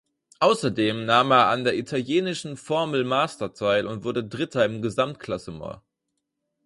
Außerdem 0.39 1.05
nahm 1.05 1.29
er 1.31 1.49
an 1.49 1.63
der 1.63 1.77
italienischen 1.77 2.57
Formel 2.57 3.03
Master 3.03 3.53
teil 3.53 3.85
und 3.85 4.03
wurde 4.03 4.23
Dritter 4.23 4.65
im 4.65 4.81
Gesamtklassement. 4.81 5.79